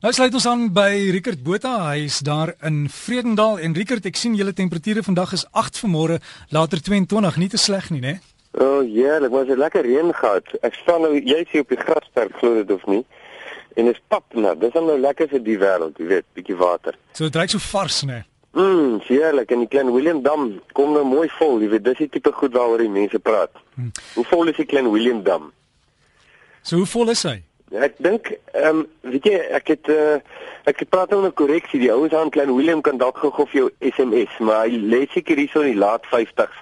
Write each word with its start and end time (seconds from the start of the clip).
Nou 0.00 0.14
sluit 0.16 0.32
ons 0.32 0.46
aan 0.48 0.62
by 0.72 1.10
Rickert 1.12 1.42
Botha. 1.44 1.74
Hy 1.90 2.06
is 2.06 2.22
daar 2.24 2.54
in 2.64 2.86
Vredendal 2.88 3.58
en 3.60 3.74
Rickert, 3.76 4.06
ek 4.08 4.16
sien 4.16 4.32
julle 4.32 4.54
temperature 4.56 5.02
vandag 5.04 5.34
is 5.36 5.42
8 5.52 5.76
vanmôre, 5.82 6.16
later 6.56 6.80
22, 6.80 7.36
nie 7.36 7.48
te 7.52 7.60
sleg 7.60 7.90
nie, 7.92 8.00
né? 8.00 8.14
O, 8.56 8.78
oh, 8.78 8.86
dit 8.86 9.28
was 9.28 9.52
'n 9.52 9.60
lekker 9.60 9.84
reën 9.84 10.14
gehad. 10.14 10.46
Ek 10.62 10.74
staan 10.74 11.04
nou 11.04 11.12
jy's 11.12 11.52
hier 11.52 11.60
op 11.60 11.68
die 11.68 11.76
grasperk 11.76 12.32
glo 12.38 12.54
dit 12.54 12.70
of 12.72 12.86
nie. 12.86 13.04
En 13.76 13.84
dit 13.84 13.94
is 13.94 14.00
papnat. 14.08 14.60
Dis 14.60 14.72
nou 14.72 14.98
lekker 14.98 15.28
vir 15.28 15.42
die 15.44 15.58
wêreld, 15.58 15.98
jy 15.98 16.06
weet, 16.06 16.24
bietjie 16.32 16.56
water. 16.56 16.96
So 17.12 17.24
dit 17.24 17.36
reuk 17.36 17.50
so 17.50 17.58
vars, 17.58 18.02
né? 18.02 18.24
Mm, 18.52 19.00
heerlik. 19.04 19.50
En 19.50 19.58
die 19.58 19.68
klein 19.68 19.92
William 19.92 20.22
Dam 20.22 20.60
kom 20.72 20.92
nou 20.92 21.04
mooi 21.04 21.28
vol, 21.28 21.60
jy 21.60 21.68
weet, 21.68 21.84
dis 21.84 21.98
die 21.98 22.08
tipe 22.08 22.32
goed 22.32 22.52
waaroor 22.52 22.78
die 22.78 22.88
mense 22.88 23.18
praat. 23.18 23.52
Hmm. 23.74 23.92
Hoe 24.14 24.24
vol 24.24 24.48
is 24.48 24.56
die 24.56 24.66
klein 24.66 24.90
William 24.90 25.22
Dam? 25.22 25.52
So 26.62 26.76
hoe 26.76 26.86
vol 26.86 27.10
is 27.10 27.22
hy? 27.22 27.42
Ek 27.70 27.94
dink 28.02 28.32
ehm 28.50 28.80
um, 28.82 28.86
weet 29.06 29.26
jy 29.30 29.36
ek 29.54 29.68
het 29.70 29.88
uh, 29.94 30.18
ek 30.66 30.82
het 30.82 30.88
praat 30.90 31.12
oor 31.14 31.26
'n 31.26 31.32
korreksie. 31.38 31.78
Die 31.78 31.92
ouens 31.92 32.14
aan 32.14 32.30
klein 32.30 32.54
Willem 32.56 32.80
kan 32.80 32.98
dalk 32.98 33.18
gou 33.18 33.46
vir 33.46 33.60
jou 33.60 33.70
SMS, 33.78 34.38
maar 34.38 34.66
hy 34.66 34.74
lê 34.74 35.06
seker 35.12 35.36
hier 35.36 35.48
so 35.48 35.60
in 35.60 35.72
die 35.72 35.78
laat 35.78 36.02
50s. 36.10 36.56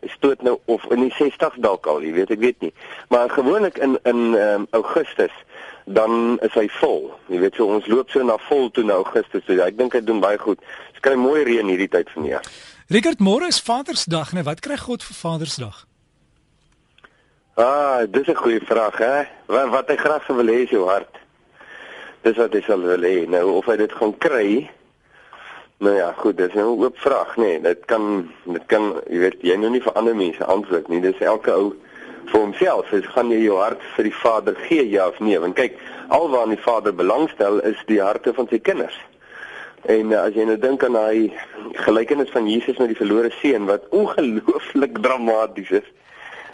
Hy 0.00 0.08
stoot 0.08 0.42
nou 0.42 0.58
of 0.64 0.84
in 0.90 1.00
die 1.00 1.12
60s 1.12 1.60
dalk 1.60 1.86
al, 1.86 2.00
jy 2.02 2.12
weet, 2.12 2.30
ek 2.30 2.40
weet 2.40 2.60
nie. 2.60 2.72
Maar 3.08 3.28
gewoonlik 3.30 3.78
in 3.78 3.98
in 4.04 4.34
ehm 4.34 4.60
um, 4.60 4.66
Augustus 4.70 5.32
dan 5.86 6.38
is 6.42 6.54
hy 6.54 6.68
vol. 6.80 7.12
Jy 7.28 7.38
weet 7.38 7.54
so 7.54 7.66
ons 7.70 7.86
loop 7.86 8.10
so 8.10 8.22
na 8.22 8.36
vol 8.48 8.70
toe 8.70 8.84
na 8.84 8.98
Augustus. 8.98 9.44
So 9.46 9.52
ek 9.62 9.76
dink 9.78 9.92
hy 9.92 10.00
doen 10.00 10.20
baie 10.20 10.38
goed. 10.38 10.58
Ons 10.92 11.04
kry 11.04 11.14
mooi 11.14 11.44
reën 11.44 11.68
hierdie 11.68 11.88
tyd 11.88 12.10
van 12.10 12.22
die 12.22 12.32
jaar. 12.32 12.48
Richard, 12.88 13.20
môre 13.20 13.46
is 13.46 13.60
Vadersdag, 13.62 14.32
né? 14.32 14.42
Wat 14.42 14.60
kry 14.60 14.76
God 14.76 15.04
vir 15.04 15.16
Vadersdag? 15.20 15.85
Ah, 17.58 18.02
dis 18.10 18.28
'n 18.28 18.34
goeie 18.34 18.60
vraag, 18.60 18.98
hè. 18.98 19.24
Wat 19.46 19.68
wat 19.68 19.88
hy 19.88 19.96
graag 19.96 20.24
sou 20.24 20.36
wil 20.36 20.46
hê 20.46 20.62
is 20.64 20.70
jou 20.70 20.84
hart. 20.88 21.14
Dis 22.20 22.36
wat 22.36 22.52
hy 22.52 22.60
sal 22.60 22.80
wil 22.80 23.00
hê. 23.00 23.24
Nou 23.28 23.50
of 23.56 23.64
hy 23.64 23.76
dit 23.76 23.92
gaan 23.92 24.18
kry. 24.18 24.70
Nou 25.78 25.94
ja, 25.96 26.12
goed, 26.18 26.36
dis 26.36 26.52
nou 26.52 26.76
'n 26.76 26.82
oop 26.84 26.98
vraag, 26.98 27.36
nê. 27.36 27.42
Nee, 27.42 27.60
dit 27.60 27.84
kan 27.84 28.30
dit 28.44 28.66
kan, 28.66 29.00
jy 29.08 29.18
weet, 29.18 29.36
jy 29.40 29.56
nou 29.56 29.70
nie 29.70 29.80
vir 29.80 29.92
ander 29.92 30.16
mense 30.16 30.44
antwoord 30.44 30.88
nie. 30.88 31.00
Dis 31.00 31.18
elke 31.18 31.50
ou 31.52 31.74
vir 32.26 32.40
homself. 32.40 32.90
Hy 32.90 33.00
gaan 33.00 33.30
jy 33.30 33.40
jou 33.42 33.56
hart 33.56 33.80
vir 33.96 34.04
die 34.04 34.14
Vader 34.14 34.54
gee 34.54 34.90
ja 34.90 35.08
of 35.08 35.18
nee? 35.20 35.40
Want 35.40 35.54
kyk, 35.54 35.78
alwaar 36.08 36.46
die 36.48 36.60
Vader 36.60 36.94
belangstel 36.94 37.60
is 37.60 37.82
die 37.86 38.02
harte 38.02 38.34
van 38.34 38.48
sy 38.48 38.58
kinders. 38.58 39.00
En 39.82 40.12
uh, 40.12 40.22
as 40.22 40.34
jy 40.34 40.44
nou 40.44 40.58
dink 40.58 40.84
aan 40.84 40.92
daai 40.92 41.32
gelykenis 41.72 42.30
van 42.30 42.48
Jesus 42.48 42.76
met 42.76 42.88
die 42.88 43.00
verlore 43.04 43.30
seun 43.30 43.64
wat 43.64 43.88
ongelooflik 43.88 44.98
dramaties 44.98 45.70
is 45.70 45.88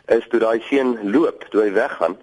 is 0.06 0.26
toe 0.28 0.40
daai 0.40 0.60
seun 0.66 0.96
loop, 1.12 1.44
toe 1.50 1.62
hy 1.66 1.72
weggaan. 1.72 2.16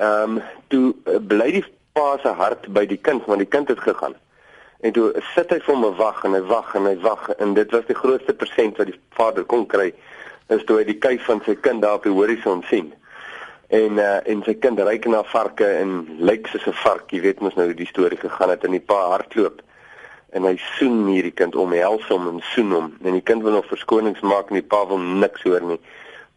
Ehm 0.00 0.38
um, 0.38 0.42
toe 0.68 0.94
uh, 1.04 1.18
bly 1.20 1.50
die 1.58 1.64
pa 1.92 2.16
se 2.22 2.28
hart 2.28 2.68
by 2.72 2.86
die 2.86 2.98
kind 2.98 3.26
want 3.26 3.42
die 3.44 3.48
kind 3.48 3.68
het 3.68 3.80
gegaan. 3.80 4.16
En 4.80 4.92
toe 4.92 5.10
sit 5.34 5.50
hy 5.50 5.58
vir 5.60 5.74
hom 5.74 5.96
wag 5.96 6.24
en 6.24 6.34
hy 6.34 6.42
wag 6.48 6.74
en 6.74 6.88
hy 6.88 6.96
wag 7.04 7.28
en 7.38 7.54
dit 7.54 7.70
was 7.76 7.84
die 7.86 7.98
grootste 7.98 8.34
persent 8.34 8.80
wat 8.80 8.88
die 8.88 9.00
vader 9.18 9.44
kon 9.44 9.66
kry 9.66 9.92
is 10.50 10.64
toe 10.66 10.80
hy 10.80 10.86
die 10.88 10.98
kuif 10.98 11.22
van 11.28 11.42
sy 11.46 11.54
kind 11.54 11.82
daar 11.84 12.00
op 12.00 12.08
die 12.08 12.14
horison 12.14 12.64
sien. 12.70 12.92
En 13.70 14.00
uh, 14.02 14.18
en 14.26 14.42
sy 14.46 14.56
kind 14.58 14.80
ry 14.80 14.96
na 15.06 15.22
varke 15.22 15.68
en 15.78 16.06
lyk 16.18 16.48
soos 16.48 16.66
'n 16.66 16.78
vark, 16.82 17.12
jy 17.12 17.20
weet 17.20 17.40
mos 17.40 17.54
nou 17.54 17.66
hoe 17.70 17.76
die 17.76 17.86
storie 17.86 18.18
gegaan 18.18 18.50
het 18.50 18.64
en 18.64 18.74
die 18.74 18.86
pa 18.92 19.10
hardloop 19.12 19.62
en 20.32 20.46
hy 20.46 20.56
soen 20.78 21.08
hierdie 21.10 21.34
kind 21.34 21.56
omhels 21.58 22.06
hom 22.10 22.28
en 22.30 22.42
soen 22.52 22.72
hom 22.74 22.90
en 23.02 23.16
die 23.16 23.24
kind 23.26 23.42
wil 23.42 23.56
nog 23.58 23.68
verskonings 23.70 24.22
maak 24.22 24.50
en 24.50 24.60
die 24.60 24.66
pa 24.74 24.84
wil 24.86 24.98
niks 24.98 25.42
hoor 25.46 25.64
nie 25.66 25.78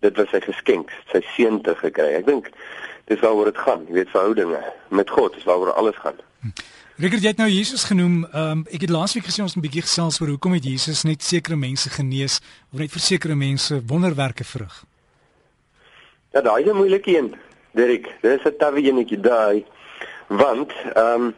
dit 0.03 0.19
was 0.19 0.29
sy 0.33 0.41
geskenk, 0.43 0.91
sy 1.11 1.23
seun 1.35 1.61
te 1.65 1.75
gekry. 1.79 2.11
Ek 2.19 2.27
dink 2.27 2.51
dis 3.11 3.19
waaroor 3.23 3.51
dit 3.51 3.59
gaan, 3.65 3.83
jy 3.87 3.99
weet 3.99 4.13
verhoudinge 4.13 4.61
met 4.95 5.11
God, 5.11 5.35
dis 5.35 5.47
waaroor 5.47 5.73
alles 5.79 5.99
gaan. 6.03 6.19
Rickert, 7.01 7.23
jy 7.23 7.31
het 7.31 7.41
nou 7.41 7.49
Jesus 7.49 7.83
genoem. 7.89 8.23
Ehm 8.31 8.59
um, 8.59 8.65
ek 8.69 8.85
het 8.85 8.91
laasweek 8.93 9.25
gesê 9.25 9.41
ons 9.41 9.55
'n 9.55 9.65
bietjie 9.65 9.85
gesels 9.87 10.19
oor 10.21 10.33
hoekom 10.35 10.53
het 10.53 10.63
Jesus 10.63 11.03
net 11.03 11.23
sekere 11.23 11.55
mense 11.55 11.89
genees 11.89 12.39
of 12.71 12.79
net 12.79 12.91
vir 12.91 13.01
sekere 13.01 13.35
mense 13.35 13.81
wonderwerke 13.87 14.43
verrig. 14.43 14.83
Ja, 16.33 16.41
daai 16.41 16.63
is 16.63 16.71
'n 16.71 16.75
moeilike 16.75 17.17
een, 17.17 17.35
Derek. 17.71 18.07
Dis 18.21 18.45
'n 18.45 18.57
tawe 18.57 18.81
enetjie 18.81 19.19
daai. 19.19 19.65
Want 20.27 20.71
ehm 20.93 21.21
um, 21.21 21.33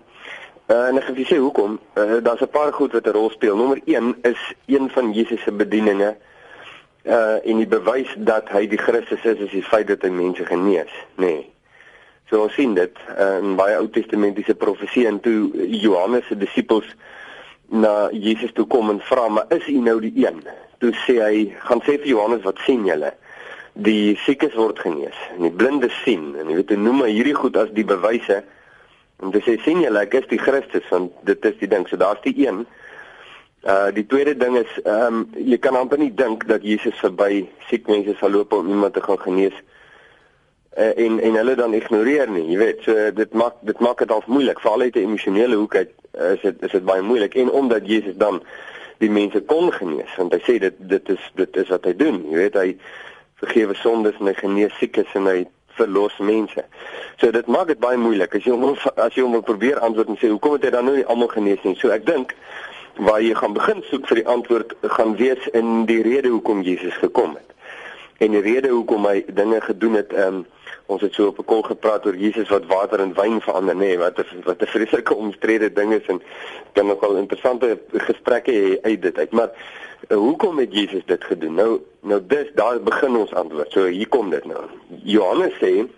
uh, 0.67 0.88
en 0.88 0.97
ek 0.97 1.06
vir 1.16 1.25
sê 1.25 1.38
hoekom. 1.38 1.79
Uh, 1.97 2.23
Daar's 2.23 2.41
'n 2.41 2.50
paar 2.50 2.73
goed 2.73 2.91
wat 2.91 3.07
'n 3.07 3.16
rol 3.16 3.29
speel. 3.29 3.56
Nommer 3.56 3.79
1 3.85 4.16
is 4.22 4.53
een 4.66 4.90
van 4.90 5.13
Jesus 5.13 5.41
se 5.41 5.51
bedieninge 5.51 6.17
uh 7.05 7.38
en 7.45 7.59
die 7.61 7.69
bewys 7.69 8.09
dat 8.17 8.49
hy 8.49 8.66
die 8.67 8.81
Christus 8.81 9.23
is 9.23 9.43
is 9.45 9.51
die 9.53 9.66
feit 9.66 9.88
dat 9.88 10.01
hy 10.01 10.09
mense 10.09 10.45
genees, 10.45 10.93
nê. 11.16 11.27
Nee. 11.27 11.43
So 12.29 12.41
ons 12.41 12.55
sien 12.57 12.73
dit 12.73 13.01
uh, 13.13 13.38
in 13.38 13.53
baie 13.59 13.75
Ou 13.77 13.85
Testamentiese 13.93 14.55
profesie 14.57 15.05
en 15.05 15.19
toe 15.21 15.51
Johannes 15.69 16.25
se 16.25 16.38
disippels 16.38 16.88
na 17.69 18.09
Jesus 18.13 18.53
toe 18.57 18.66
kom 18.69 18.89
en 18.89 19.01
vra, 19.05 19.27
"Maar 19.29 19.45
is 19.49 19.67
u 19.67 19.77
nou 19.77 19.99
die 20.01 20.13
een?" 20.25 20.41
Toe 20.81 20.91
sê 21.05 21.21
hy, 21.21 21.53
"Gaan 21.59 21.81
sê 21.85 21.99
vir 22.01 22.07
Johannes 22.07 22.41
wat 22.41 22.57
sien 22.66 22.85
julle?" 22.85 23.13
Die 23.73 24.17
siekes 24.25 24.53
word 24.55 24.79
genees 24.79 25.17
en 25.35 25.41
die 25.41 25.51
blindes 25.51 26.01
sien 26.03 26.35
en 26.39 26.49
jy 26.49 26.55
weet 26.55 26.69
hy 26.69 26.75
noem 26.75 27.03
hierdie 27.03 27.35
goed 27.35 27.57
as 27.57 27.69
die 27.69 27.85
bewyse 27.85 28.43
om 29.19 29.31
te 29.31 29.41
sê 29.43 29.59
sien 29.63 29.81
julle 29.81 29.99
ek 29.99 30.13
is 30.13 30.27
die 30.27 30.39
Christus 30.39 30.87
want 30.89 31.11
dit 31.23 31.45
is 31.45 31.57
die 31.59 31.67
ding 31.67 31.87
so 31.87 31.97
daar's 31.97 32.22
die 32.23 32.47
een 32.47 32.66
Uh 33.66 33.90
die 33.94 34.06
tweede 34.06 34.36
ding 34.38 34.58
is 34.58 34.74
ehm 34.84 35.22
um, 35.22 35.30
jy 35.34 35.58
kan 35.58 35.76
amper 35.76 35.98
nie 35.98 36.14
dink 36.14 36.44
dat 36.48 36.62
Jesus 36.62 37.00
verby 37.02 37.48
siek 37.70 37.88
mense 37.90 38.14
sal 38.20 38.30
loop 38.30 38.53
om 38.53 38.68
iemand 38.70 38.94
te 38.94 39.02
gaan 39.02 39.20
genees 39.20 39.58
uh, 40.78 40.92
en 41.06 41.20
en 41.20 41.36
hulle 41.36 41.56
dan 41.56 41.74
ignoreer 41.74 42.30
nie. 42.30 42.46
Jy 42.52 42.58
weet, 42.58 42.84
so 42.86 43.09
dit 43.12 43.34
maak 43.34 43.58
dit 43.66 43.80
maak 43.80 44.03
dit 44.03 44.14
half 44.14 44.28
moeilik 44.28 44.59
veral 44.59 44.86
uit 44.86 44.96
'n 44.96 45.08
emosionele 45.08 45.56
hoek 45.56 45.76
uit 45.76 45.92
uh, 46.20 46.31
is 46.34 46.42
dit 46.42 46.62
is 46.62 46.72
dit 46.72 46.86
baie 46.86 47.02
moeilik 47.02 47.34
en 47.36 47.52
omdat 47.52 47.88
Jesus 47.88 48.16
dan 48.16 48.44
die 48.98 49.09
mense 49.09 49.42
kon 49.42 49.72
genees 49.72 50.16
want 50.16 50.34
hy 50.34 50.42
sê 50.46 50.59
dit 50.59 50.76
dit 50.80 51.09
is 51.09 51.32
dit 51.36 51.58
is 51.58 51.70
wat 51.74 51.86
hy 51.86 51.96
doen. 51.96 52.22
Jy 52.30 52.38
weet 52.38 52.53
hy 52.53 52.78
vergewe 53.42 53.76
sondes 53.76 54.20
en 54.20 54.30
hy 54.30 54.34
genees 54.34 54.78
siekes 54.78 55.09
en 55.14 55.26
hy 55.26 55.46
verlos 55.76 56.18
mense. 56.20 56.64
So 57.20 57.32
dit 57.32 57.47
maak 57.47 57.68
dit 57.68 57.80
baie 57.80 57.97
moeilik 57.97 58.36
as 58.36 58.46
jy 58.46 58.53
hom 58.56 58.78
as 58.96 59.16
jy 59.16 59.24
hom 59.24 59.42
probeer 59.44 59.80
antwoord 59.80 60.14
en 60.14 60.20
sê 60.22 60.30
hoekom 60.32 60.56
het 60.59 60.70
hy 60.70 60.76
dan 60.78 60.86
nou 60.86 60.96
nie 60.96 61.08
almal 61.09 61.34
genees 61.34 61.64
nie. 61.64 61.76
So 61.80 61.92
ek 61.96 62.06
dink 62.08 62.36
waar 62.97 63.22
jy 63.22 63.33
gaan 63.35 63.53
begin 63.53 63.83
soek 63.89 64.07
vir 64.07 64.22
die 64.22 64.28
antwoord 64.28 64.73
gaan 64.81 65.16
wees 65.16 65.47
in 65.53 65.85
die 65.85 66.01
rede 66.01 66.29
hoekom 66.29 66.61
Jesus 66.61 66.95
gekom 67.01 67.35
het. 67.35 67.51
En 68.17 68.31
die 68.31 68.41
rede 68.41 68.72
hoekom 68.72 69.06
hy 69.06 69.23
dinge 69.28 69.61
gedoen 69.61 70.00
het, 70.00 70.13
ehm 70.13 70.41
um, 70.41 70.45
ons 70.85 71.01
het 71.01 71.13
so 71.17 71.28
op 71.28 71.39
'n 71.39 71.45
kol 71.50 71.61
gepraat 71.61 72.05
oor 72.05 72.16
Jesus 72.16 72.50
wat 72.50 72.66
water 72.66 73.00
in 73.00 73.13
wyn 73.13 73.41
verander, 73.41 73.75
nê, 73.75 73.79
nee, 73.79 73.97
wat 73.97 74.19
is 74.19 74.34
wat 74.44 74.61
'n 74.61 74.66
vreeslike 74.66 75.16
omstrede 75.16 75.73
ding 75.73 75.94
is 75.94 76.05
en 76.05 76.22
kan 76.73 76.85
nogal 76.85 77.16
interessante 77.16 77.79
gesprekke 77.94 78.51
hê 78.51 78.81
uit 78.81 79.01
dit 79.01 79.17
uit. 79.17 79.31
Maar 79.31 79.50
uh, 80.09 80.17
hoekom 80.17 80.57
het 80.57 80.73
Jesus 80.73 81.05
dit 81.05 81.23
gedoen? 81.23 81.53
Nou 81.53 81.81
nou 82.01 82.22
dis 82.28 82.51
daar 82.53 82.81
begin 82.81 83.16
ons 83.16 83.34
antwoord. 83.34 83.72
So 83.72 83.85
hier 83.85 84.07
kom 84.07 84.29
dit 84.29 84.45
nou. 84.45 84.63
Johannes 85.03 85.53
sê 85.59 85.89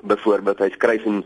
byvoorbeeld 0.00 0.58
hy 0.58 0.70
skryf 0.70 1.04
in 1.04 1.24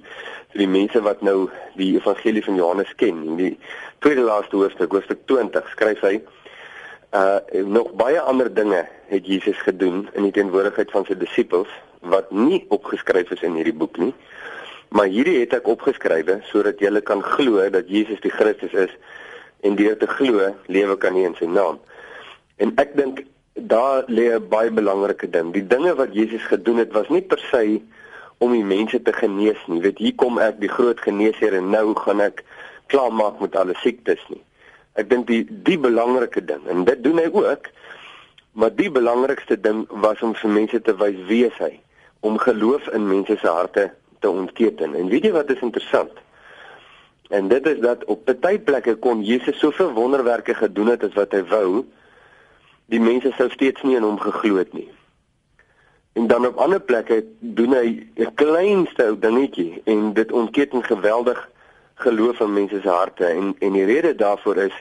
vir 0.57 0.65
die 0.65 0.73
mense 0.73 1.03
wat 1.05 1.21
nou 1.21 1.51
die 1.77 1.93
evangelie 1.99 2.41
van 2.41 2.57
Johannes 2.57 2.93
ken. 2.97 3.19
In 3.29 3.37
die 3.37 3.53
tweede 4.01 4.25
laaste 4.25 4.57
hoofstuk 4.57 4.95
hoofstuk 4.97 5.27
20 5.29 5.69
skryf 5.75 6.01
hy 6.07 6.17
uh 7.17 7.65
nog 7.69 7.93
baie 7.97 8.21
ander 8.21 8.49
dinge 8.53 8.81
het 9.11 9.29
Jesus 9.29 9.59
gedoen 9.65 10.07
in 10.17 10.25
die 10.27 10.33
teenwoordigheid 10.35 10.91
van 10.91 11.05
sy 11.07 11.15
disippels 11.21 11.71
wat 12.01 12.33
nie 12.33 12.65
opgeskryf 12.75 13.31
is 13.37 13.45
in 13.47 13.55
hierdie 13.57 13.77
boek 13.77 14.01
nie. 14.01 14.15
Maar 14.97 15.13
hierdie 15.13 15.39
het 15.43 15.55
ek 15.61 15.69
opgeskrywe 15.69 16.41
sodat 16.49 16.81
julle 16.81 17.03
kan 17.05 17.23
glo 17.37 17.63
dat 17.71 17.93
Jesus 17.93 18.21
die 18.25 18.33
Christus 18.33 18.73
is 18.73 18.97
en 19.61 19.77
deur 19.77 19.97
te 20.01 20.09
glo 20.09 20.51
lewe 20.73 20.97
kan 20.97 21.15
nie 21.15 21.27
in 21.29 21.37
sy 21.39 21.49
naam. 21.51 21.79
En 22.57 22.73
ek 22.81 22.97
dink 22.97 23.27
daar 23.55 24.09
lê 24.09 24.33
'n 24.33 24.49
baie 24.49 24.73
belangrike 24.73 25.29
ding. 25.31 25.53
Die 25.53 25.67
dinge 25.67 25.95
wat 25.95 26.17
Jesus 26.17 26.49
gedoen 26.49 26.81
het 26.81 26.93
was 26.93 27.09
nie 27.09 27.23
per 27.23 27.39
se 27.39 27.81
om 28.39 28.53
die 28.53 28.65
mense 28.65 29.03
te 29.03 29.13
genees 29.13 29.61
nie. 29.67 29.81
Weet 29.81 29.99
hier 30.03 30.15
kom 30.15 30.39
ek 30.43 30.61
die 30.61 30.73
groot 30.73 31.01
geneesheer 31.01 31.57
en 31.57 31.71
nou 31.73 31.95
gaan 31.99 32.21
ek 32.25 32.45
klaarmaak 32.93 33.41
met 33.41 33.57
alle 33.57 33.77
siektes 33.83 34.23
nie. 34.33 34.43
Ek 34.97 35.11
dink 35.11 35.27
die 35.29 35.43
die 35.49 35.79
belangrike 35.81 36.45
ding 36.45 36.65
en 36.73 36.85
dit 36.89 37.03
doen 37.05 37.21
hy 37.21 37.31
ook. 37.33 37.71
Maar 38.57 38.73
die 38.73 38.89
belangrikste 38.91 39.59
ding 39.61 39.85
was 39.91 40.23
om 40.25 40.33
vir 40.35 40.53
mense 40.53 40.81
te 40.81 40.95
wys 40.97 41.19
wie 41.29 41.43
is 41.49 41.57
hy 41.61 41.75
om 42.25 42.39
geloof 42.41 42.89
in 42.97 43.05
mense 43.09 43.37
se 43.41 43.49
harte 43.49 43.91
te 44.25 44.31
ontketen. 44.31 44.95
En 44.97 45.11
weet 45.13 45.29
jy 45.29 45.33
wat 45.35 45.51
is 45.53 45.61
interessant? 45.61 46.23
En 47.29 47.49
dit 47.49 47.67
is 47.67 47.79
dat 47.85 48.05
op 48.05 48.25
baie 48.41 48.59
plekke 48.59 48.95
kon 49.03 49.23
Jesus 49.23 49.59
soveel 49.59 49.93
wonderwerke 49.93 50.55
gedoen 50.55 50.95
het 50.95 51.05
as 51.05 51.15
wat 51.19 51.35
hy 51.37 51.43
wou, 51.51 51.85
die 52.93 53.03
mense 53.03 53.33
sou 53.37 53.51
steeds 53.51 53.83
nie 53.83 53.99
in 53.99 54.07
hom 54.07 54.19
geglo 54.23 54.61
het 54.63 54.73
nie. 54.73 54.89
En 56.17 56.27
dan 56.27 56.47
op 56.47 56.57
ander 56.57 56.81
plekke 56.81 57.25
doen 57.39 57.73
hy 57.77 57.89
'n 58.15 58.35
kleinste 58.35 59.05
ou 59.05 59.19
dingetjie 59.19 59.83
en 59.85 60.13
dit 60.13 60.33
ontketen 60.33 60.85
geweldig 60.85 61.49
geloof 61.95 62.41
in 62.41 62.53
mense 62.53 62.81
se 62.81 62.89
harte 62.89 63.25
en 63.25 63.57
en 63.59 63.73
die 63.73 63.85
rede 63.85 64.15
daarvoor 64.15 64.57
is 64.57 64.77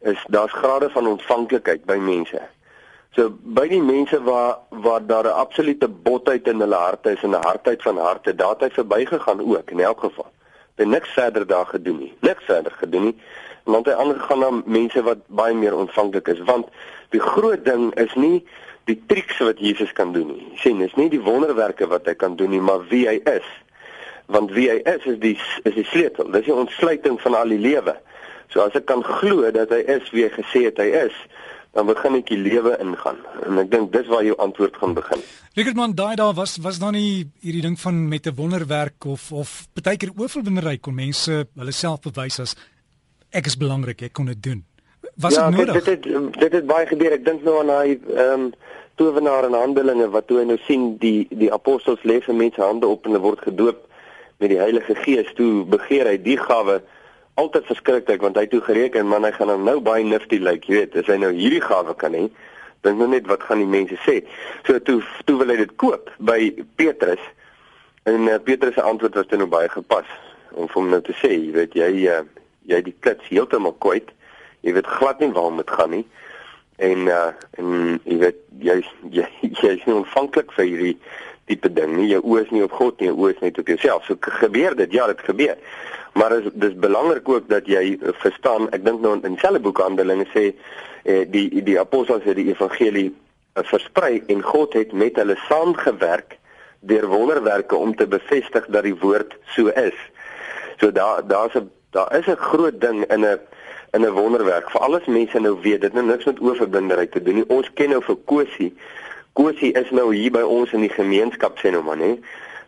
is 0.00 0.24
daar's 0.28 0.52
grade 0.52 0.90
van 0.90 1.06
ontvanklikheid 1.06 1.84
by 1.84 1.96
mense. 1.96 2.40
So 3.10 3.30
by 3.42 3.66
die 3.68 3.82
mense 3.82 4.22
waar 4.22 4.58
waar 4.68 5.06
daar 5.06 5.24
'n 5.24 5.40
absolute 5.44 5.88
botheid 5.88 6.46
in 6.46 6.60
hulle 6.60 6.80
harte 6.86 7.10
is 7.10 7.22
en 7.22 7.30
'n 7.30 7.44
hardheid 7.48 7.82
van 7.82 7.98
harte, 7.98 8.34
daar 8.34 8.50
het 8.50 8.60
hy 8.60 8.70
verbygegaan 8.70 9.40
ook 9.40 9.70
in 9.70 9.80
elk 9.80 10.00
geval. 10.00 10.30
Hy 10.76 10.84
niks 10.84 11.08
verder 11.08 11.46
daar 11.46 11.66
gedoen 11.66 11.98
nie. 11.98 12.14
Niks 12.20 12.44
verder 12.44 12.72
gedoen 12.72 13.04
nie. 13.04 13.16
Want 13.64 13.86
hy 13.86 13.92
aangegaan 13.92 14.38
na 14.38 14.62
mense 14.64 15.02
wat 15.02 15.18
baie 15.26 15.54
meer 15.54 15.76
ontvanklik 15.76 16.28
is, 16.28 16.40
want 16.40 16.68
die 17.08 17.20
groot 17.20 17.64
ding 17.64 17.94
is 17.94 18.14
nie 18.14 18.46
die 18.90 18.98
triks 19.06 19.38
wat 19.38 19.60
Jesus 19.62 19.92
kan 19.92 20.12
doen 20.12 20.32
nie. 20.32 20.46
sien, 20.58 20.80
is 20.82 20.94
nie 20.98 21.08
die 21.10 21.22
wonderwerke 21.22 21.86
wat 21.86 22.06
hy 22.06 22.14
kan 22.18 22.36
doen 22.36 22.50
nie, 22.50 22.60
maar 22.60 22.82
wie 22.90 23.06
hy 23.08 23.20
is. 23.30 23.48
Want 24.32 24.52
wie 24.56 24.68
hy 24.70 24.80
is 24.88 25.06
is 25.06 25.18
die 25.22 25.36
is 25.68 25.74
die 25.74 25.86
sleutel. 25.90 26.30
Dis 26.32 26.48
die 26.48 26.54
ontsluiting 26.54 27.20
van 27.20 27.36
al 27.38 27.54
die 27.54 27.60
lewe. 27.60 27.96
So 28.52 28.64
as 28.64 28.74
ek 28.78 28.86
kan 28.90 29.04
glo 29.06 29.50
dat 29.54 29.70
hy 29.72 29.82
is 29.96 30.10
wie 30.12 30.26
hy 30.26 30.32
gesê 30.34 30.66
het 30.68 30.80
hy 30.82 30.90
is, 31.06 31.16
dan 31.72 31.88
begin 31.88 32.18
ek 32.18 32.28
die 32.28 32.40
lewe 32.40 32.74
ingaan. 32.84 33.20
En 33.46 33.60
ek 33.62 33.70
dink 33.72 33.92
dis 33.94 34.08
waar 34.12 34.24
jou 34.26 34.36
antwoord 34.42 34.76
gaan 34.80 34.96
begin. 34.98 35.22
Rickardman, 35.56 35.94
daai 35.96 36.16
daar 36.20 36.34
was 36.36 36.58
was 36.64 36.80
dan 36.82 36.96
nie 36.96 37.28
hierdie 37.44 37.64
ding 37.64 37.78
van 37.80 38.08
met 38.08 38.26
'n 38.26 38.36
wonderwerk 38.36 39.04
of 39.04 39.32
of 39.32 39.68
baie 39.74 39.96
keer 39.96 40.12
oorwinnery 40.16 40.78
kon 40.78 40.94
mense 40.94 41.46
hulle 41.56 41.72
self 41.72 42.00
bewys 42.00 42.40
as 42.40 42.56
ek 43.30 43.46
is 43.46 43.56
belangrik, 43.56 44.02
ek 44.02 44.12
kon 44.12 44.26
dit 44.26 44.42
doen. 44.42 44.64
Was 45.14 45.34
ja, 45.34 45.50
dit 45.50 45.58
nodig? 45.58 45.84
Dit 45.84 45.86
het 45.86 46.38
dit 46.38 46.52
het 46.52 46.66
baie 46.66 46.86
gebeur. 46.86 47.12
Ek 47.12 47.24
dink 47.24 47.42
nou 47.44 47.58
aan 47.60 47.72
daai 47.72 48.00
ehm 48.16 48.32
um, 48.32 48.52
towenaar 49.00 49.44
in 49.48 49.56
Handelinge 49.56 50.10
wat 50.12 50.26
toe 50.28 50.38
hy 50.42 50.44
nou 50.44 50.58
sien 50.66 50.96
die 51.00 51.26
die 51.30 51.52
apostels 51.52 52.02
lê 52.08 52.18
vir 52.20 52.36
mense 52.36 52.60
hande 52.60 52.86
op 52.86 53.06
en 53.06 53.14
hulle 53.14 53.24
word 53.24 53.40
gedoop 53.40 53.80
met 54.42 54.52
die 54.52 54.60
Heilige 54.60 54.94
Gees. 54.94 55.30
Toe 55.38 55.64
begeer 55.64 56.10
hy 56.10 56.18
die 56.22 56.36
gawe 56.40 56.80
altyd 57.40 57.68
verskriklik 57.70 58.24
want 58.24 58.36
hy 58.36 58.46
toe 58.52 58.60
gereken 58.64 59.08
man 59.08 59.24
hy 59.24 59.32
gaan 59.36 59.48
nou, 59.52 59.58
nou 59.64 59.78
baie 59.80 60.04
nifty 60.04 60.38
lyk, 60.38 60.66
like, 60.66 60.68
jy 60.68 60.80
weet, 60.80 60.96
as 61.00 61.08
hy 61.08 61.18
nou 61.22 61.32
hierdie 61.32 61.62
gawe 61.64 61.94
kan 61.96 62.16
hê, 62.16 62.26
dink 62.84 62.98
nou 63.00 63.08
net 63.08 63.28
wat 63.30 63.44
gaan 63.48 63.62
die 63.62 63.70
mense 63.70 63.96
sê. 64.04 64.20
So 64.66 64.78
toe 64.84 65.00
toe 65.28 65.38
wil 65.40 65.54
hy 65.54 65.60
dit 65.62 65.76
koop 65.80 66.12
by 66.18 66.40
Petrus. 66.80 67.22
En 68.10 68.26
uh, 68.28 68.38
Petrus 68.42 68.74
se 68.76 68.84
antwoord 68.84 69.16
was 69.20 69.30
toe 69.30 69.38
nou 69.40 69.48
baie 69.50 69.70
gepas 69.72 70.08
om 70.52 70.68
vir 70.68 70.80
hom 70.80 70.90
nou 70.92 71.00
te 71.04 71.14
sê, 71.20 71.32
jy 71.32 71.52
weet 71.54 71.78
jy 71.78 71.92
uh, 72.12 72.24
jy 72.68 72.82
die 72.84 72.96
klits 73.00 73.30
heeltemal 73.30 73.76
kwyt. 73.80 74.10
Jy 74.62 74.74
weet 74.76 74.86
glad 74.86 75.20
nie 75.20 75.32
waarom 75.34 75.56
dit 75.60 75.70
gaan 75.70 75.90
nie. 75.90 76.04
En 76.82 77.06
uh 77.06 77.30
en 77.60 78.00
jy 78.04 78.18
weet 78.24 78.42
jy 78.58 78.78
jy 79.10 79.26
jy 79.62 79.72
is 79.76 79.86
nie 79.86 79.94
ontvanklik 79.94 80.52
vir 80.56 80.68
hierdie 80.70 80.96
tipe 81.50 81.72
ding 81.72 81.96
nie. 81.96 82.10
Jou 82.14 82.22
oë 82.22 82.44
is 82.46 82.52
nie 82.54 82.64
op 82.66 82.76
God 82.78 83.00
nie, 83.00 83.10
jou 83.10 83.18
oë 83.18 83.34
is 83.34 83.42
net 83.42 83.58
op 83.58 83.72
jouself. 83.74 84.06
So 84.06 84.16
gebeur 84.42 84.76
dit, 84.78 84.92
ja, 84.92 85.06
dit 85.10 85.26
gebeur. 85.26 85.58
Maar 86.12 86.38
is 86.38 86.48
dis 86.52 86.74
belangrik 86.76 87.28
ook 87.28 87.48
dat 87.48 87.66
jy 87.66 87.98
verstaan, 88.20 88.68
ek 88.76 88.84
dink 88.84 89.00
nou 89.00 89.16
in 89.16 89.34
dieselfde 89.34 89.62
boek 89.64 89.80
Handelinge 89.80 90.26
sê 90.34 90.50
eh, 91.04 91.24
die 91.28 91.62
die 91.64 91.78
apostels 91.80 92.24
het 92.28 92.36
die 92.36 92.50
evangelie 92.52 93.08
uh, 93.10 93.64
versprei 93.64 94.22
en 94.32 94.42
God 94.44 94.76
het 94.76 94.92
met 94.92 95.16
hulle 95.16 95.38
saamgewerk 95.48 96.36
deur 96.80 97.06
wonderwerke 97.08 97.76
om 97.76 97.94
te 97.96 98.06
bevestig 98.06 98.66
dat 98.68 98.84
die 98.84 98.96
woord 98.98 99.36
so 99.54 99.72
is. 99.78 99.96
So 100.80 100.92
daar 100.92 101.26
daar's 101.26 101.54
'n 101.54 101.70
daar 101.90 102.12
is 102.18 102.26
'n 102.26 102.36
groot 102.36 102.80
ding 102.80 103.04
in 103.12 103.24
'n 103.24 103.40
in 103.92 104.04
'n 104.04 104.10
wonderwerk. 104.10 104.70
Vir 104.70 104.80
alles 104.80 105.06
mense 105.06 105.40
nou 105.40 105.56
weet, 105.60 105.80
dit 105.80 105.92
nou 105.92 106.06
niks 106.06 106.24
met 106.24 106.40
oorverbinderheid 106.40 107.12
te 107.12 107.22
doen 107.22 107.34
nie. 107.34 107.48
Ons 107.48 107.72
ken 107.72 107.90
nou 107.90 108.02
vir 108.02 108.16
Kosie. 108.24 108.76
Kosie 109.32 109.72
is 109.72 109.90
nou 109.90 110.14
hier 110.14 110.30
by 110.30 110.40
ons 110.40 110.72
in 110.72 110.80
die 110.80 110.92
gemeenskap 110.92 111.58
sê 111.58 111.70
nou 111.70 111.82
maar, 111.82 111.98
hè 111.98 112.18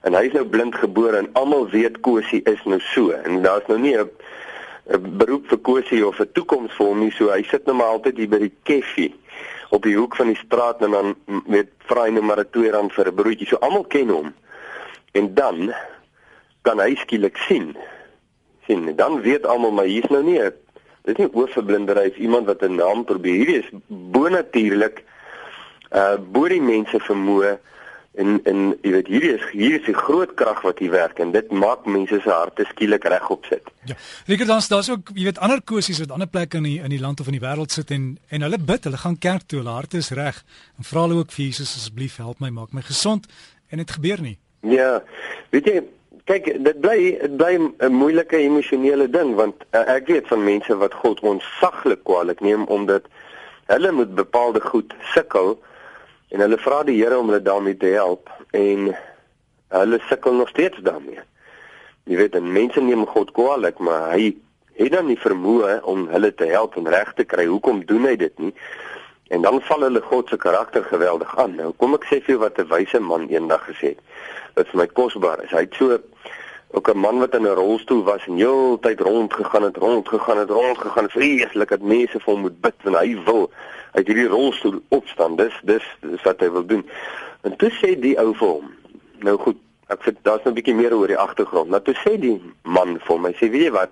en 0.04 0.16
hy 0.16 0.26
is 0.28 0.36
nou 0.36 0.44
blind 0.48 0.76
gebore 0.76 1.16
en 1.22 1.30
almal 1.38 1.66
weet 1.72 2.00
Kosie 2.04 2.42
is 2.50 2.60
nou 2.68 2.80
so 2.92 3.14
en 3.16 3.40
daar's 3.44 3.66
nou 3.72 3.78
nie 3.80 3.96
'n 3.96 4.10
'n 4.92 5.16
beroep 5.18 5.46
vir 5.48 5.58
Kosie 5.58 6.06
of 6.06 6.20
'n 6.20 6.32
toekoms 6.32 6.72
vir 6.76 6.86
hom 6.86 7.00
nie 7.00 7.10
so 7.10 7.30
hy 7.30 7.42
sit 7.42 7.66
nou 7.66 7.76
maar 7.76 7.96
altyd 7.96 8.16
hier 8.16 8.28
by 8.28 8.38
die 8.38 8.52
keffie 8.62 9.14
op 9.70 9.82
die 9.82 9.96
hoek 9.96 10.16
van 10.16 10.26
die 10.26 10.40
straat 10.44 10.82
en 10.82 10.90
dan 10.90 11.14
met 11.46 11.68
vry 11.78 12.10
nou 12.10 12.22
maar 12.22 12.40
'n 12.40 12.50
2 12.50 12.70
rand 12.70 12.92
vir 12.92 13.08
'n 13.08 13.14
broodjie 13.14 13.46
so 13.46 13.56
almal 13.56 13.84
ken 13.84 14.08
hom 14.08 14.34
en 15.12 15.34
dan 15.34 15.74
kan 16.62 16.78
hy 16.80 16.94
skielik 16.94 17.36
sien 17.36 17.76
sien 18.66 18.96
dan 18.96 19.20
weet 19.20 19.46
almal 19.46 19.72
maar 19.72 19.88
hier's 19.88 20.10
nou 20.10 20.22
nie 20.22 20.40
dit 21.04 21.18
is 21.18 21.24
nie 21.24 21.34
oorverblindery 21.34 22.08
is 22.10 22.16
iemand 22.16 22.46
wat 22.46 22.62
'n 22.62 22.80
naam 22.80 23.04
probeer 23.04 23.36
hierdie 23.40 23.60
is 23.62 23.70
bonatuurlik 23.88 25.04
uh 25.92 26.16
bo 26.32 26.48
die 26.48 26.62
mense 26.62 27.00
vermoë 27.00 27.58
En 28.14 28.38
en 28.46 28.58
jy 28.86 28.90
weet 28.94 29.08
hierdie 29.10 29.32
is 29.34 29.44
hier 29.50 29.72
is 29.80 29.86
die 29.88 29.96
groot 29.98 30.36
krag 30.38 30.60
wat 30.62 30.78
hier 30.78 30.92
werk 30.94 31.18
en 31.18 31.32
dit 31.34 31.48
maak 31.50 31.82
mense 31.90 32.20
se 32.22 32.30
harte 32.30 32.62
skielik 32.68 33.08
regop 33.10 33.46
sit. 33.50 33.72
Ja. 33.90 33.96
Riker 34.30 34.46
dan 34.46 34.62
daar's 34.70 34.90
ook 34.92 35.10
jy 35.18 35.24
weet 35.26 35.40
ander 35.42 35.62
kosies 35.66 35.98
wat 35.98 36.14
ander 36.14 36.30
plekke 36.30 36.60
in 36.62 36.68
die 36.68 36.76
in 36.78 36.94
die 36.94 37.00
land 37.02 37.20
of 37.20 37.26
in 37.26 37.34
die 37.34 37.42
wêreld 37.42 37.74
sit 37.74 37.90
en 37.90 38.12
en 38.30 38.46
hulle 38.46 38.60
bid, 38.70 38.86
hulle 38.86 39.02
gaan 39.02 39.18
kerk 39.18 39.48
toe, 39.50 39.58
hulle 39.58 39.74
harte 39.74 39.98
is 39.98 40.12
reg 40.14 40.38
en 40.78 40.86
vra 40.86 41.08
hulle 41.08 41.18
ook 41.24 41.34
vir 41.34 41.44
Jesus 41.44 41.74
asseblief 41.74 42.20
help 42.22 42.38
my, 42.38 42.52
maak 42.54 42.70
my 42.72 42.86
gesond 42.86 43.26
en 43.70 43.82
dit 43.82 43.96
gebeur 43.98 44.22
nie. 44.22 44.38
Ja. 44.62 45.02
Weet 45.50 45.66
jy 45.66 45.82
kyk 46.24 46.46
dit 46.64 46.80
bly 46.80 46.98
dit 47.20 47.36
bly 47.36 47.54
'n 47.58 47.92
moeilike 47.92 48.36
emosionele 48.36 49.10
ding 49.10 49.34
want 49.34 49.64
uh, 49.72 49.84
ek 49.96 50.06
weet 50.06 50.28
van 50.28 50.44
mense 50.44 50.76
wat 50.76 50.94
God 50.94 51.20
onsaglik 51.20 52.04
kwaadlik 52.04 52.40
neem 52.40 52.64
omdat 52.64 53.04
hulle 53.66 53.92
moet 53.92 54.14
bepaalde 54.14 54.60
goed 54.60 54.94
sukkel 55.14 55.58
en 56.30 56.40
hulle 56.40 56.58
vra 56.58 56.82
die 56.82 56.96
Here 57.02 57.18
om 57.18 57.28
hulle 57.28 57.42
daarmee 57.42 57.76
te 57.76 57.92
help 57.92 58.30
en 58.50 58.94
hulle 59.68 60.00
sukkel 60.08 60.34
nog 60.34 60.48
steeds 60.48 60.78
daarmee. 60.78 61.20
Jy 62.04 62.16
weet, 62.16 62.34
en 62.34 62.52
mense 62.52 62.80
neem 62.80 63.06
God 63.06 63.30
kwaadlik, 63.32 63.78
maar 63.78 64.10
hy 64.12 64.34
het 64.76 64.92
dan 64.92 65.06
nie 65.06 65.18
vermoë 65.20 65.80
om 65.88 66.08
hulle 66.10 66.34
te 66.34 66.48
help 66.50 66.76
en 66.76 66.88
reg 66.88 67.12
te 67.16 67.24
kry. 67.24 67.46
Hoekom 67.46 67.84
doen 67.88 68.04
hy 68.10 68.16
dit 68.20 68.38
nie? 68.38 68.52
En 69.28 69.42
dan 69.42 69.60
val 69.60 69.80
hulle 69.80 70.00
God 70.00 70.28
se 70.28 70.36
karakter 70.36 70.84
geweldig 70.84 71.38
aan. 71.38 71.54
Nou 71.54 71.72
kom 71.76 71.94
ek 71.94 72.04
sê 72.04 72.20
vir 72.20 72.34
jou 72.34 72.38
wat 72.38 72.58
'n 72.58 72.68
wyse 72.68 73.00
man 73.00 73.28
eendag 73.28 73.64
gesê 73.68 73.94
het. 73.94 74.00
Dit 74.54 74.68
vir 74.68 74.78
my 74.78 74.86
kosbaar 74.86 75.44
is. 75.44 75.50
Hy 75.50 75.64
het 75.64 75.74
so 75.74 75.98
ook 76.74 76.88
'n 76.88 76.98
man 76.98 77.18
wat 77.18 77.34
in 77.34 77.42
'n 77.42 77.54
rolstoel 77.54 78.02
was 78.02 78.26
en 78.26 78.36
heeltyd 78.36 79.00
rond 79.00 79.34
gegaan 79.34 79.62
het, 79.62 79.76
rond 79.76 80.08
gegaan 80.08 80.38
het, 80.38 80.50
rond 80.50 80.78
gegaan, 80.78 81.08
vreeslik 81.10 81.68
dat 81.68 81.80
mense 81.80 82.20
vir 82.20 82.32
hom 82.32 82.40
moet 82.40 82.60
bid 82.60 82.74
en 82.82 82.94
hy 82.94 83.22
wil 83.24 83.50
uit 83.92 84.06
hierdie 84.06 84.28
rolstoel 84.28 84.80
opstaan. 84.88 85.36
Dis 85.36 85.60
dis 85.62 85.84
dis 86.00 86.22
wat 86.22 86.40
hy 86.40 86.50
wil 86.50 86.66
doen. 86.66 86.88
En 87.40 87.56
toe 87.56 87.70
sê 87.70 87.98
die 88.00 88.18
ou 88.18 88.34
vir 88.34 88.48
hom, 88.48 88.74
nou 89.18 89.36
goed, 89.38 89.56
ek 89.86 90.02
sê 90.02 90.14
daar's 90.22 90.42
nou 90.44 90.52
'n 90.52 90.58
bietjie 90.58 90.74
meer 90.74 90.94
oor 90.94 91.06
die 91.06 91.18
agtergrond. 91.18 91.68
Nou 91.68 91.82
toe 91.82 91.94
sê 91.94 92.18
die 92.18 92.40
man 92.62 92.98
vir 93.00 93.20
my, 93.20 93.32
sê 93.32 93.50
weet 93.50 93.62
jy 93.62 93.70
wat? 93.70 93.90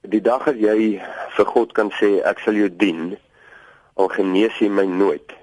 Die 0.00 0.20
dag 0.20 0.48
as 0.48 0.56
jy 0.56 1.00
vir 1.36 1.44
God 1.44 1.72
kan 1.72 1.90
sê 1.90 2.22
ek 2.24 2.38
sal 2.38 2.54
jou 2.54 2.68
dien, 2.76 3.16
al 3.98 4.08
genees 4.14 4.58
jy 4.62 4.70
my 4.70 4.86
nooit 4.86 5.34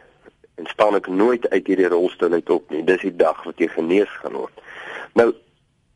en 0.55 0.67
staan 0.71 0.95
ek 0.95 1.07
nooit 1.11 1.47
uit 1.51 1.67
hierdie 1.67 1.91
rolstoel 1.91 2.37
uit 2.39 2.49
op 2.49 2.69
nie. 2.71 2.83
Dis 2.87 3.03
die 3.03 3.15
dag 3.15 3.43
wat 3.43 3.59
jy 3.59 3.67
genees 3.73 4.11
gaan 4.21 4.37
word. 4.39 4.63
Nou 5.19 5.33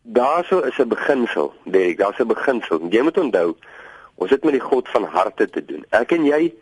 daarso 0.04 0.60
is 0.68 0.80
'n 0.80 0.92
beginsel, 0.92 1.54
Derek, 1.64 1.98
daar's 1.98 2.20
'n 2.20 2.28
beginsel. 2.28 2.80
Jy 2.90 3.02
moet 3.02 3.18
onthou, 3.18 3.56
ons 4.16 4.32
het 4.32 4.44
met 4.44 4.54
die 4.54 4.68
God 4.72 4.90
van 4.90 5.04
harte 5.04 5.50
te 5.50 5.66
doen. 5.66 5.86
Ek 5.90 6.12
en 6.12 6.26
jy 6.26 6.54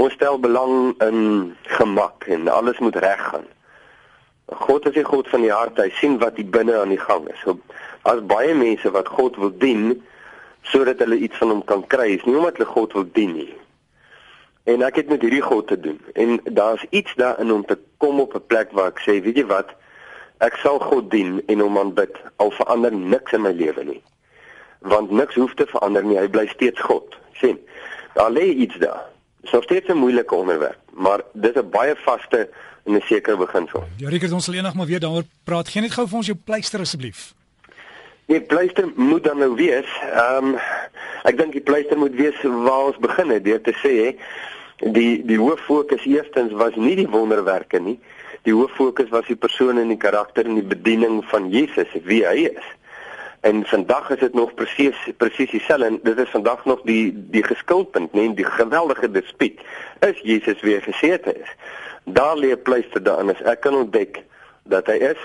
Ons 0.00 0.14
stel 0.16 0.38
belang 0.40 0.94
in 1.04 1.56
gemak 1.76 2.24
en 2.24 2.48
alles 2.48 2.78
moet 2.78 2.96
reg 2.96 3.20
gaan. 3.20 3.44
God 4.46 4.86
is 4.88 4.94
die 4.96 5.04
God 5.04 5.28
van 5.28 5.42
die 5.44 5.52
hart. 5.52 5.76
Hy 5.76 5.90
sien 5.98 6.16
wat 6.22 6.38
hier 6.40 6.48
binne 6.48 6.78
aan 6.78 6.94
die 6.94 7.00
gang 7.00 7.26
is. 7.28 7.42
So 7.44 7.58
as 8.08 8.22
baie 8.30 8.54
mense 8.56 8.90
wat 8.94 9.10
God 9.12 9.36
wil 9.36 9.52
dien 9.60 9.98
sodat 10.70 11.02
hulle 11.04 11.18
iets 11.20 11.36
van 11.40 11.52
hom 11.52 11.60
kan 11.68 11.84
kry, 11.92 12.14
is 12.16 12.24
nie 12.24 12.36
omdat 12.36 12.56
hulle 12.56 12.70
God 12.70 12.96
wil 12.96 13.06
dien 13.12 13.34
nie. 13.36 13.52
En 14.70 14.82
ek 14.86 15.00
het 15.00 15.08
met 15.10 15.22
hierdie 15.24 15.42
God 15.42 15.66
te 15.66 15.80
doen. 15.80 15.98
En 16.14 16.40
daar's 16.44 16.84
iets 16.90 17.14
daarin 17.18 17.52
om 17.52 17.64
te 17.66 17.78
kom 17.96 18.20
op 18.20 18.34
'n 18.34 18.46
plek 18.46 18.72
waar 18.72 18.92
ek 18.94 19.00
sê, 19.00 19.22
weet 19.22 19.36
jy 19.36 19.46
wat? 19.46 19.74
Ek 20.38 20.54
sal 20.56 20.78
God 20.78 21.10
dien 21.10 21.42
en 21.46 21.60
hom 21.60 21.78
aanbid 21.78 22.14
al 22.36 22.50
verander 22.50 22.92
niks 22.92 23.32
in 23.32 23.42
my 23.42 23.52
lewe 23.52 23.84
nie. 23.84 24.02
Want 24.78 25.10
niks 25.10 25.34
hoef 25.34 25.54
te 25.54 25.66
verander 25.66 26.04
nie. 26.04 26.18
Hy 26.18 26.28
bly 26.28 26.46
steeds 26.46 26.80
God. 26.80 27.16
sien? 27.32 27.58
Daar 28.14 28.30
lê 28.30 28.44
iets 28.44 28.76
daar. 28.78 29.02
Dit 29.40 29.52
is 29.52 29.64
steeds 29.64 29.88
'n 29.88 29.96
moeilike 29.96 30.34
onderwerp, 30.34 30.78
maar 30.92 31.20
dis 31.32 31.54
'n 31.54 31.70
baie 31.70 31.96
vaste 31.96 32.48
en 32.84 32.96
'n 32.96 33.00
sekere 33.00 33.36
beginsel. 33.36 33.84
Ja, 33.96 34.08
Rickert, 34.08 34.32
ons 34.32 34.44
sal 34.44 34.54
eendag 34.54 34.74
maar 34.74 34.86
weer 34.86 35.00
daaroor 35.00 35.24
praat. 35.44 35.68
Geen 35.68 35.82
net 35.82 35.92
gou 35.92 36.08
vir 36.08 36.16
ons 36.16 36.26
jou 36.26 36.38
pleister 36.44 36.80
asseblief. 36.80 37.34
Die 38.26 38.40
pleister 38.40 38.92
moet 38.94 39.24
dan 39.24 39.38
nou 39.38 39.54
wees. 39.54 39.88
Ehm 40.12 40.44
um, 40.44 40.58
ek 41.22 41.36
dink 41.36 41.52
die 41.52 41.60
pleister 41.60 41.98
moet 41.98 42.14
wees 42.14 42.42
waar 42.42 42.84
ons 42.84 42.98
begin 42.98 43.28
het 43.28 43.44
deur 43.44 43.60
te 43.60 43.74
sê 43.74 44.16
die 44.80 45.20
die 45.24 45.38
hoof 45.38 45.60
fokus 45.60 46.04
eerstens 46.08 46.52
was 46.52 46.76
nie 46.76 46.96
die 46.96 47.08
wonderwerke 47.08 47.80
nie. 47.80 47.98
Die 48.48 48.54
hoof 48.56 48.72
fokus 48.78 49.10
was 49.12 49.26
die 49.28 49.36
persoon 49.36 49.78
en 49.78 49.92
die 49.92 50.00
karakter 50.00 50.46
en 50.48 50.56
die 50.56 50.66
bediening 50.66 51.20
van 51.28 51.50
Jesus, 51.52 51.92
wie 52.04 52.22
hy 52.26 52.48
is. 52.48 52.68
En 53.40 53.64
vandag 53.68 54.10
is 54.10 54.20
dit 54.20 54.34
nog 54.34 54.54
presies 54.54 54.96
presies 55.16 55.50
dieselfde 55.50 55.86
en 55.86 56.00
dit 56.04 56.18
is 56.18 56.32
vandag 56.32 56.64
nog 56.64 56.80
die 56.88 57.12
die 57.32 57.44
geskilpunt, 57.44 58.12
nee, 58.12 58.32
die 58.34 58.44
geweldige 58.44 59.10
dispuut. 59.10 59.60
Is 60.06 60.20
Jesus 60.22 60.60
weer 60.60 60.82
gesê 60.84 61.14
het 61.16 61.28
is? 61.36 61.54
Daar 62.04 62.36
lê 62.36 62.56
pleister 62.56 63.02
daarin 63.02 63.32
as 63.32 63.44
ek 63.48 63.60
kan 63.64 63.76
ontdek 63.76 64.22
dat 64.68 64.88
hy 64.92 64.98
is 65.12 65.22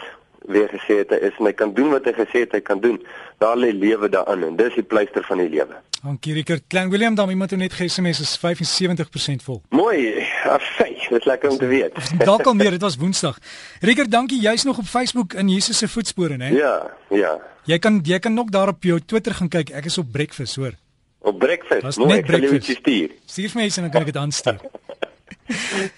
weer 0.48 0.70
gesê 0.70 1.02
het 1.02 1.10
hy 1.16 1.20
is 1.30 1.38
en 1.40 1.50
hy 1.50 1.54
kan 1.54 1.74
doen 1.74 1.90
wat 1.94 2.06
hy 2.06 2.14
gesê 2.18 2.46
het 2.46 2.56
hy 2.58 2.62
kan 2.66 2.80
doen. 2.84 3.00
Daar 3.44 3.58
lê 3.58 3.72
lewe 3.74 4.10
daarin 4.10 4.44
en 4.48 4.56
dis 4.60 4.78
die 4.78 4.84
pleister 4.84 5.26
van 5.28 5.44
die 5.44 5.50
lewe. 5.50 5.80
Dankie 6.06 6.34
Rickert. 6.34 6.64
Klein 6.68 6.90
Willem, 6.90 7.16
dan 7.16 7.30
iemand 7.30 7.50
het 7.50 7.60
net 7.60 7.74
gesê 7.74 8.02
mes 8.02 8.20
is 8.22 8.36
75% 8.38 9.44
vol. 9.44 9.62
Mooi. 9.70 10.22
Afsy, 10.44 10.92
dit 11.10 11.18
is 11.20 11.26
lekker 11.26 11.50
om 11.50 11.58
te 11.58 11.66
weet. 11.66 11.98
Dalk 12.30 12.46
al 12.46 12.54
meer, 12.54 12.76
dit 12.78 12.82
was 12.82 12.98
Woensdag. 13.02 13.40
Rieker, 13.82 14.10
dankie. 14.10 14.42
Jy's 14.42 14.64
nog 14.64 14.78
op 14.78 14.86
Facebook 14.86 15.34
in 15.34 15.50
Jesus 15.50 15.78
se 15.78 15.88
voetspore, 15.88 16.38
né? 16.38 16.52
Ja, 16.54 16.92
ja. 17.10 17.38
Jy 17.66 17.80
kan 17.82 18.00
jy 18.06 18.20
kan 18.20 18.34
nog 18.34 18.50
daar 18.54 18.70
op 18.70 18.84
jou 18.84 19.00
Twitter 19.02 19.34
gaan 19.34 19.50
kyk. 19.50 19.74
Ek 19.74 19.86
is 19.90 19.98
op 19.98 20.12
breakfast, 20.12 20.56
hoor. 20.56 20.78
Op 21.26 21.40
breakfast. 21.40 21.98
Mooi, 21.98 22.20
ek 22.20 22.30
sal 22.30 22.46
jou 22.46 22.54
iets 22.60 22.76
stuur. 22.78 23.18
Stuur 23.26 23.50
vir 23.50 23.62
my 23.62 23.66
eens 23.66 23.78
en 23.82 23.88
dan 23.88 23.92
kan 23.96 24.06
ek 24.06 24.14
dit 24.14 24.22
aanstuur. 24.22 24.62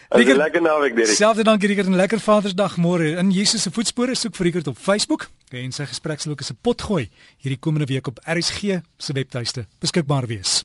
Rieker, 0.09 0.35
lekker 0.35 0.61
naweek, 0.61 0.95
Derek. 0.95 1.15
Selfde 1.15 1.43
dankie 1.47 1.67
Rieker 1.71 1.87
en 1.87 1.95
lekker 1.95 2.19
Vadersdag 2.19 2.77
môre. 2.83 3.15
In 3.21 3.31
Jesus 3.31 3.63
se 3.63 3.71
voetspore 3.71 4.15
soek 4.15 4.35
vir 4.35 4.49
Rieker 4.49 4.67
op 4.67 4.77
Facebook. 4.77 5.29
En 5.55 5.71
sy 5.71 5.87
gesprek 5.87 6.19
sal 6.19 6.35
ook 6.35 6.43
as 6.43 6.51
'n 6.51 6.59
pot 6.61 6.81
gooi 6.81 7.09
hierdie 7.39 7.59
komende 7.59 7.87
week 7.87 8.07
op 8.07 8.19
RSG 8.27 8.81
se 8.97 9.13
webtuiste 9.13 9.67
beskikbaar 9.79 10.27
wees. 10.27 10.63